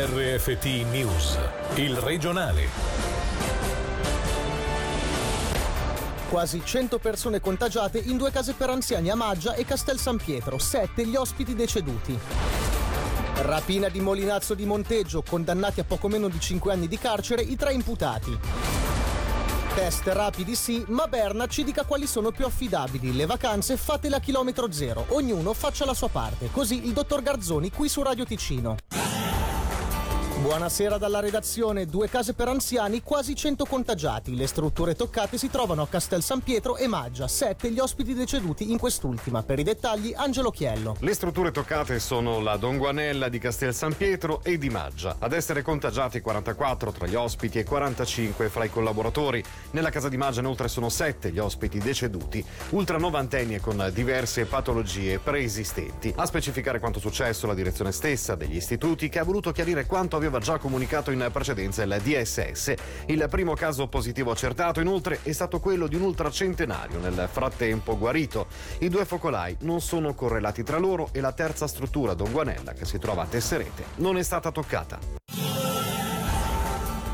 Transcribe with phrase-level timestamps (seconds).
[0.00, 1.36] RFT News,
[1.74, 2.68] il regionale.
[6.28, 10.56] Quasi 100 persone contagiate in due case per anziani a Maggia e Castel San Pietro,
[10.56, 12.16] 7 gli ospiti deceduti.
[13.38, 17.56] Rapina di Molinazzo di Monteggio, condannati a poco meno di 5 anni di carcere i
[17.56, 18.38] tre imputati.
[19.74, 23.16] Test rapidi sì, ma Berna ci dica quali sono più affidabili.
[23.16, 26.50] Le vacanze fatele a chilometro zero, ognuno faccia la sua parte.
[26.52, 28.76] Così il dottor Garzoni qui su Radio Ticino.
[30.40, 31.84] Buonasera dalla redazione.
[31.84, 34.36] Due case per anziani, quasi 100 contagiati.
[34.36, 37.26] Le strutture toccate si trovano a Castel San Pietro e Maggia.
[37.26, 39.42] Sette gli ospiti deceduti in quest'ultima.
[39.42, 40.94] Per i dettagli, Angelo Chiello.
[41.00, 45.16] Le strutture toccate sono la Donguanella di Castel San Pietro e di Maggia.
[45.18, 49.42] Ad essere contagiati 44 tra gli ospiti e 45 fra i collaboratori.
[49.72, 54.44] Nella casa di Maggia inoltre sono sette gli ospiti deceduti, ultra novantenni e con diverse
[54.44, 56.12] patologie preesistenti.
[56.14, 60.26] A specificare quanto successo la direzione stessa degli istituti che ha voluto chiarire quanto aveva
[60.28, 62.74] aveva già comunicato in precedenza il DSS.
[63.06, 68.46] Il primo caso positivo accertato inoltre è stato quello di un ultracentenario nel frattempo guarito.
[68.80, 72.98] I due focolai non sono correlati tra loro e la terza struttura Donguanella che si
[72.98, 75.17] trova a Tesserete non è stata toccata.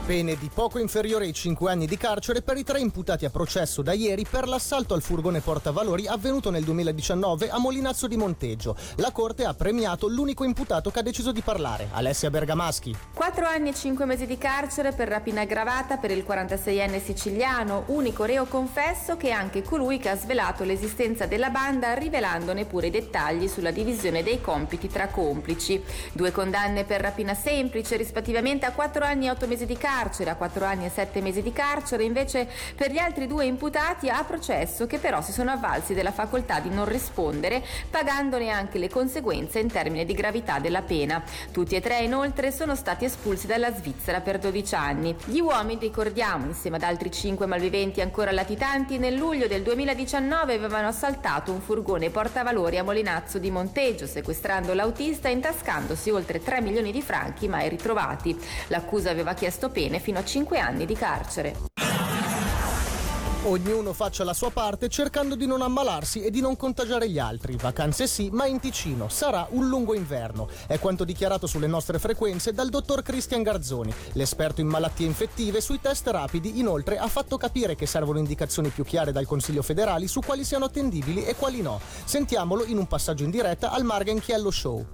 [0.07, 3.81] Pene di poco inferiore ai 5 anni di carcere per i tre imputati a processo
[3.81, 8.77] da ieri per l'assalto al furgone portavalori avvenuto nel 2019 a Molinazzo di Monteggio.
[8.97, 12.95] La Corte ha premiato l'unico imputato che ha deciso di parlare, Alessia Bergamaschi.
[13.15, 18.25] 4 anni e 5 mesi di carcere per rapina aggravata per il 46enne siciliano, unico
[18.25, 22.91] reo confesso che è anche colui che ha svelato l'esistenza della banda rivelandone pure i
[22.91, 25.83] dettagli sulla divisione dei compiti tra complici.
[26.13, 30.31] Due condanne per rapina semplice rispettivamente a 4 anni e 8 mesi di carcere carcere,
[30.31, 34.25] a 4 anni e 7 mesi di carcere, invece per gli altri due imputati a
[34.25, 39.61] processo che però si sono avvalsi della facoltà di non rispondere, pagandone anche le conseguenze
[39.61, 41.23] in termini di gravità della pena.
[41.53, 45.17] Tutti e tre inoltre sono stati espulsi dalla Svizzera per 12 anni.
[45.27, 50.89] Gli uomini, ricordiamo, insieme ad altri 5 malviventi ancora latitanti, nel luglio del 2019 avevano
[50.89, 56.91] assaltato un furgone portavalori a Molinazzo di Monteggio, sequestrando l'autista e intascandosi oltre 3 milioni
[56.91, 58.37] di franchi mai ritrovati.
[58.69, 61.57] L'accusa aveva chiesto pena pene fino a 5 anni di carcere.
[63.47, 67.57] Ognuno faccia la sua parte cercando di non ammalarsi e di non contagiare gli altri.
[67.57, 69.11] Vacanze sì, ma in Ticino.
[69.11, 70.49] Sarà un lungo inverno.
[70.67, 73.93] È quanto dichiarato sulle nostre frequenze dal dottor Cristian Garzoni.
[74.13, 78.83] L'esperto in malattie infettive sui test rapidi inoltre ha fatto capire che servono indicazioni più
[78.83, 81.79] chiare dal Consiglio federale su quali siano attendibili e quali no.
[82.05, 84.87] Sentiamolo in un passaggio in diretta al Margen Chiello Show.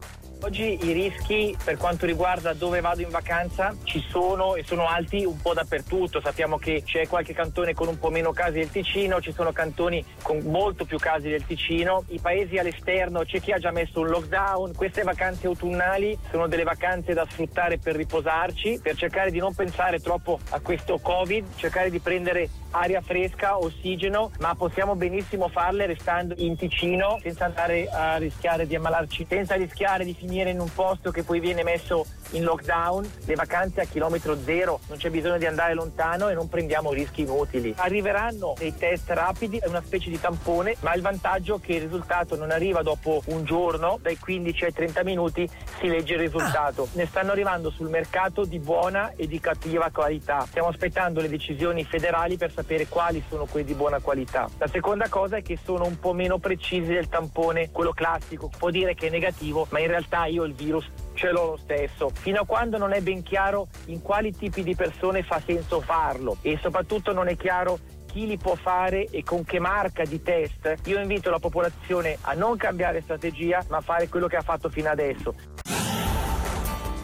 [0.43, 5.23] Oggi i rischi per quanto riguarda dove vado in vacanza ci sono e sono alti
[5.27, 6.19] un po' dappertutto.
[6.19, 10.03] Sappiamo che c'è qualche cantone con un po' meno casi del Ticino, ci sono cantoni
[10.23, 12.05] con molto più casi del Ticino.
[12.09, 14.75] I paesi all'esterno c'è chi ha già messo un lockdown.
[14.75, 20.01] Queste vacanze autunnali sono delle vacanze da sfruttare per riposarci, per cercare di non pensare
[20.01, 26.35] troppo a questo Covid, cercare di prendere aria fresca, ossigeno, ma possiamo benissimo farle restando
[26.39, 31.11] in Ticino senza andare a rischiare di ammalarci, senza rischiare di finire in un posto
[31.11, 35.47] che poi viene messo in lockdown, le vacanze a chilometro zero, non c'è bisogno di
[35.47, 37.75] andare lontano e non prendiamo rischi inutili.
[37.77, 41.83] Arriveranno dei test rapidi, è una specie di tampone, ma il vantaggio è che il
[41.83, 46.89] risultato non arriva dopo un giorno, dai 15 ai 30 minuti si legge il risultato.
[46.93, 50.45] Ne stanno arrivando sul mercato di buona e di cattiva qualità.
[50.47, 54.49] Stiamo aspettando le decisioni federali per sapere quali sono quelli di buona qualità.
[54.59, 58.51] La seconda cosa è che sono un po' meno precisi del tampone, quello classico.
[58.57, 62.11] Può dire che è negativo, ma in realtà io il virus ce l'ho lo stesso,
[62.15, 66.37] fino a quando non è ben chiaro in quali tipi di persone fa senso farlo
[66.43, 67.79] e soprattutto non è chiaro
[68.11, 72.35] chi li può fare e con che marca di test, io invito la popolazione a
[72.35, 75.35] non cambiare strategia ma a fare quello che ha fatto fino adesso.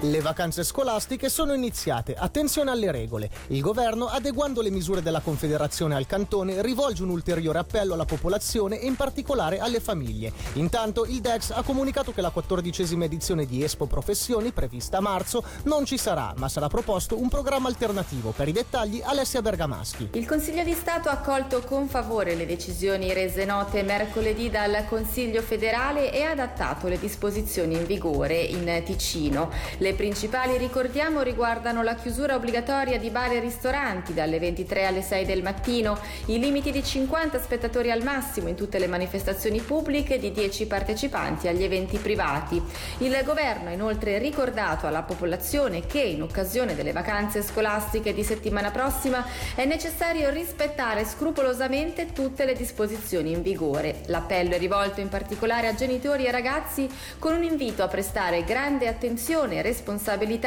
[0.07, 3.29] Le vacanze scolastiche sono iniziate, attenzione alle regole.
[3.49, 8.79] Il governo, adeguando le misure della Confederazione al cantone, rivolge un ulteriore appello alla popolazione
[8.79, 10.31] e in particolare alle famiglie.
[10.53, 15.43] Intanto il DEX ha comunicato che la quattordicesima edizione di Espo Professioni, prevista a marzo,
[15.65, 18.31] non ci sarà, ma sarà proposto un programma alternativo.
[18.31, 20.11] Per i dettagli Alessia Bergamaschi.
[20.13, 25.43] Il Consiglio di Stato ha accolto con favore le decisioni rese note mercoledì dal Consiglio
[25.43, 29.51] federale e ha adattato le disposizioni in vigore in Ticino.
[29.79, 35.25] Le principali, ricordiamo, riguardano la chiusura obbligatoria di bar e ristoranti dalle 23 alle 6
[35.25, 40.19] del mattino, i limiti di 50 spettatori al massimo in tutte le manifestazioni pubbliche e
[40.19, 42.63] di 10 partecipanti agli eventi privati.
[42.99, 48.71] Il governo ha inoltre ricordato alla popolazione che in occasione delle vacanze scolastiche di settimana
[48.71, 54.03] prossima è necessario rispettare scrupolosamente tutte le disposizioni in vigore.
[54.07, 56.87] L'appello è rivolto in particolare a genitori e ragazzi
[57.19, 59.63] con un invito a prestare grande attenzione e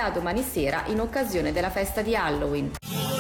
[0.10, 3.19] domani sera in occasione della festa di Halloween.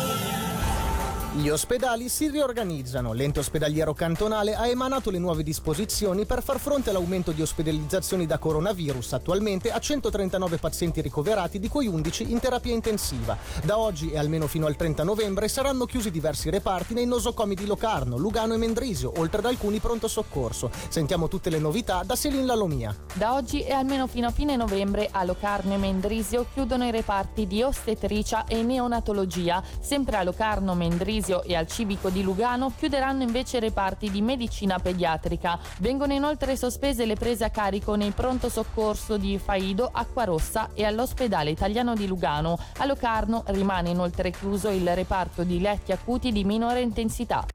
[1.31, 3.13] Gli ospedali si riorganizzano.
[3.13, 8.39] L'ente ospedaliero cantonale ha emanato le nuove disposizioni per far fronte all'aumento di ospedalizzazioni da
[8.39, 13.37] coronavirus attualmente a 139 pazienti ricoverati, di cui 11 in terapia intensiva.
[13.63, 17.67] Da oggi e almeno fino al 30 novembre saranno chiusi diversi reparti nei nosocomi di
[17.67, 20.71] Locarno, Lugano e Mendrisio, oltre ad alcuni pronto soccorso.
[20.87, 22.95] Sentiamo tutte le novità da Selin Lalomia.
[23.13, 27.45] Da oggi e almeno fino a fine novembre a Locarno e Mendrisio chiudono i reparti
[27.45, 29.61] di ostetricia e neonatologia.
[29.79, 34.79] Sempre a Locarno, Mendrisio Mendrisio e al Civico di Lugano chiuderanno invece reparti di medicina
[34.79, 35.59] pediatrica.
[35.79, 41.49] Vengono inoltre sospese le prese a carico nei pronto soccorso di Faido, Acquarossa e all'ospedale
[41.49, 42.57] italiano di Lugano.
[42.77, 47.45] A Locarno rimane inoltre chiuso il reparto di letti acuti di minore intensità.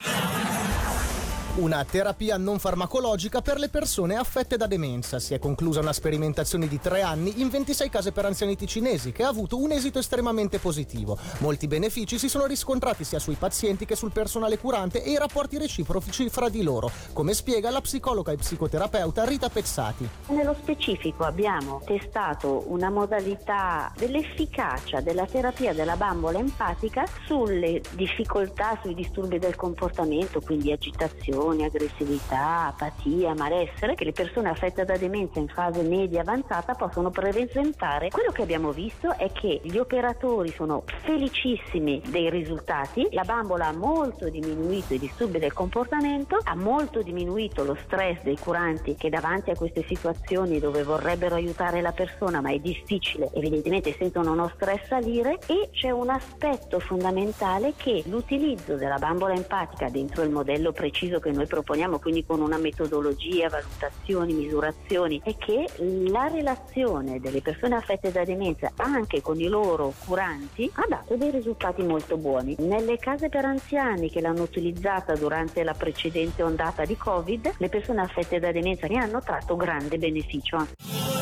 [1.57, 5.19] Una terapia non farmacologica per le persone affette da demenza.
[5.19, 9.23] Si è conclusa una sperimentazione di tre anni in 26 case per anzianiti cinesi che
[9.23, 11.17] ha avuto un esito estremamente positivo.
[11.37, 15.57] Molti benefici si sono riscontrati sia sui pazienti che sul personale curante e i rapporti
[15.57, 20.09] reciproci fra di loro, come spiega la psicologa e psicoterapeuta Rita Pezzati.
[20.31, 28.93] Nello specifico abbiamo testato una modalità dell'efficacia della terapia della bambola empatica sulle difficoltà, sui
[28.93, 35.47] disturbi del comportamento, quindi agitazione aggressività, apatia, malessere che le persone affette da demenza in
[35.47, 38.09] fase media avanzata possono presentare.
[38.09, 43.73] Quello che abbiamo visto è che gli operatori sono felicissimi dei risultati, la bambola ha
[43.73, 49.51] molto diminuito i disturbi del comportamento, ha molto diminuito lo stress dei curanti che davanti
[49.51, 54.87] a queste situazioni dove vorrebbero aiutare la persona ma è difficile, evidentemente sentono uno stress
[54.87, 61.19] salire e c'è un aspetto fondamentale che l'utilizzo della bambola empatica dentro il modello preciso
[61.19, 65.67] che noi proponiamo, quindi con una metodologia, valutazioni, misurazioni, è che
[66.09, 71.31] la relazione delle persone affette da demenza anche con i loro curanti ha dato dei
[71.31, 72.55] risultati molto buoni.
[72.59, 78.01] Nelle case per anziani che l'hanno utilizzata durante la precedente ondata di Covid, le persone
[78.01, 81.14] affette da demenza ne hanno tratto grande beneficio.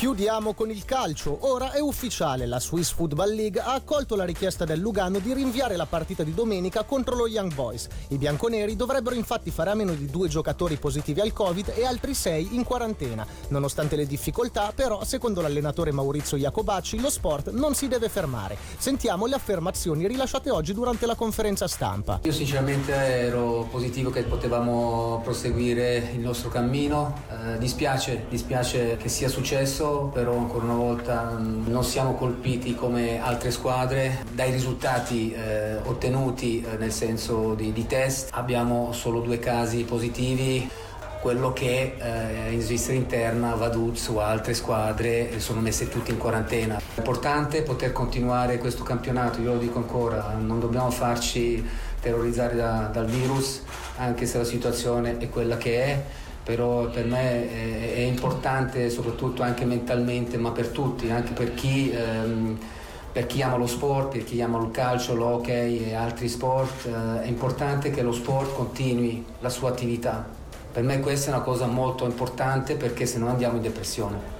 [0.00, 1.36] Chiudiamo con il calcio.
[1.40, 5.76] Ora è ufficiale, la Swiss Football League ha accolto la richiesta del Lugano di rinviare
[5.76, 7.86] la partita di domenica contro lo Young Boys.
[8.08, 12.14] I bianconeri dovrebbero infatti fare a meno di due giocatori positivi al Covid e altri
[12.14, 13.26] sei in quarantena.
[13.48, 18.56] Nonostante le difficoltà, però, secondo l'allenatore Maurizio Iacobacci, lo sport non si deve fermare.
[18.78, 22.20] Sentiamo le affermazioni rilasciate oggi durante la conferenza stampa.
[22.22, 27.20] Io sinceramente ero positivo che potevamo proseguire il nostro cammino.
[27.28, 33.50] Eh, dispiace, dispiace che sia successo però ancora una volta non siamo colpiti come altre
[33.50, 38.30] squadre dai risultati eh, ottenuti eh, nel senso di, di, test.
[38.32, 40.68] Abbiamo solo due casi positivi.
[41.20, 46.78] Quello che eh, in Svizzera interna, Vaduz o altre squadre sono messe tutte in quarantena.
[46.78, 51.62] È importante poter continuare questo campionato, io lo dico ancora, non dobbiamo farci
[52.00, 53.62] terrorizzare da, dal virus,
[53.96, 56.04] anche se la situazione è quella che è
[56.50, 61.92] però per me è, è, importante soprattutto anche mentalmente, ma per tutti, anche per chi,
[61.92, 62.58] ehm,
[63.12, 67.22] per chi ama lo sport, per chi ama il calcio, l'hockey e altri sport, eh,
[67.22, 70.28] è importante che lo sport continui la sua attività.
[70.72, 74.38] Per me questa è una cosa molto importante perché se no andiamo in depressione.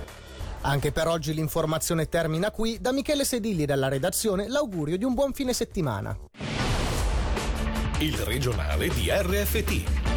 [0.63, 2.79] Anche per oggi l'informazione termina qui.
[2.81, 6.19] Da Michele Sedilli dalla redazione l'augurio di un buon fine settimana.
[8.01, 10.00] Il regionale di RFT,